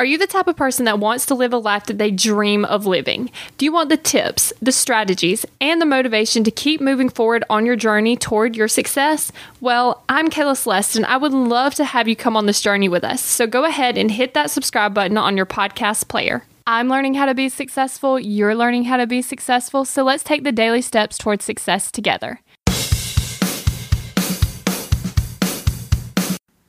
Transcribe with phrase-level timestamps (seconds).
[0.00, 2.64] Are you the type of person that wants to live a life that they dream
[2.64, 3.30] of living?
[3.58, 7.66] Do you want the tips, the strategies, and the motivation to keep moving forward on
[7.66, 9.30] your journey toward your success?
[9.60, 12.88] Well, I'm Kayla Celeste, and I would love to have you come on this journey
[12.88, 13.20] with us.
[13.20, 16.44] So go ahead and hit that subscribe button on your podcast player.
[16.66, 20.44] I'm learning how to be successful, you're learning how to be successful, so let's take
[20.44, 22.40] the daily steps towards success together.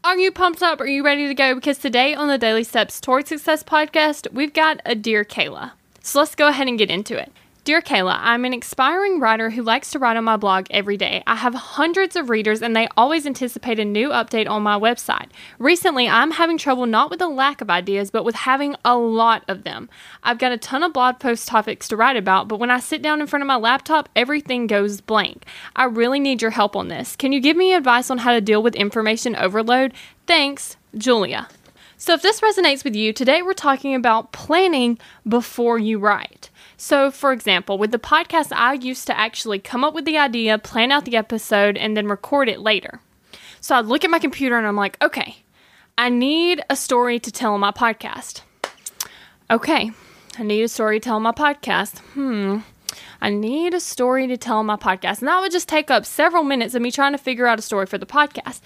[0.04, 0.82] Are you pumped up?
[0.82, 1.54] Are you ready to go?
[1.54, 5.74] Because today on the Daily Steps Toward Success podcast, we've got a Dear Kayla.
[6.02, 7.32] So let's go ahead and get into it.
[7.64, 11.22] Dear Kayla, I'm an aspiring writer who likes to write on my blog every day.
[11.28, 15.28] I have hundreds of readers and they always anticipate a new update on my website.
[15.60, 19.44] Recently, I'm having trouble not with a lack of ideas, but with having a lot
[19.48, 19.92] of them.
[20.24, 23.04] I've got a ton of blog post topics to write about, but when I sit
[23.04, 25.46] down in front of my laptop, everything goes blank.
[25.76, 27.16] I really need your help on this.
[27.16, 29.94] Can you give me advice on how to deal with information overload?
[30.26, 31.48] Thanks, Julia.
[31.96, 36.50] So, if this resonates with you, today we're talking about planning before you write.
[36.84, 40.58] So, for example, with the podcast, I used to actually come up with the idea,
[40.58, 43.00] plan out the episode, and then record it later.
[43.60, 45.44] So, I'd look at my computer and I'm like, okay,
[45.96, 48.42] I need a story to tell on my podcast.
[49.52, 49.92] Okay,
[50.40, 52.00] I need a story to tell on my podcast.
[52.16, 52.62] Hmm.
[53.22, 55.20] I need a story to tell on my podcast.
[55.20, 57.62] And that would just take up several minutes of me trying to figure out a
[57.62, 58.60] story for the podcast.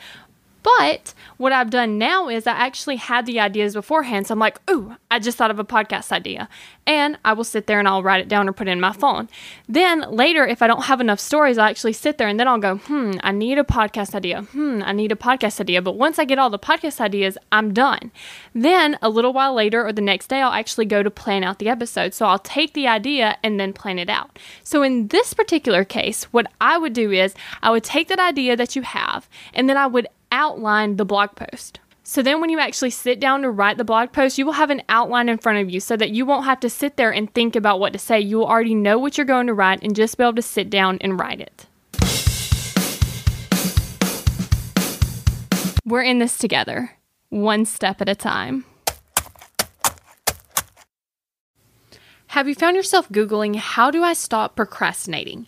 [0.66, 4.26] But what I've done now is I actually had the ideas beforehand.
[4.26, 6.50] So I'm like, ooh, I just thought of a podcast idea.
[6.88, 8.92] And I will sit there and I'll write it down or put it in my
[8.92, 9.30] phone.
[9.70, 12.58] Then later, if I don't have enough stories, I actually sit there and then I'll
[12.58, 14.42] go, hmm, I need a podcast idea.
[14.42, 15.84] Hmm, I need a podcast idea.
[15.84, 18.12] But once I get all the podcast ideas, I'm done.
[18.56, 21.60] Then a little while later or the next day, I'll actually go to plan out
[21.60, 22.16] the episode.
[22.16, 24.40] So I'll take the idea and then plan it out.
[24.64, 28.56] So in this particular case, what I would do is I would take that idea
[28.56, 31.80] that you have and then I would outline the blog post.
[32.04, 34.70] So then, when you actually sit down to write the blog post, you will have
[34.70, 37.34] an outline in front of you so that you won't have to sit there and
[37.34, 38.20] think about what to say.
[38.20, 40.70] You will already know what you're going to write and just be able to sit
[40.70, 41.66] down and write it.
[45.84, 46.92] We're in this together,
[47.30, 48.66] one step at a time.
[52.28, 55.48] Have you found yourself Googling, How do I stop procrastinating?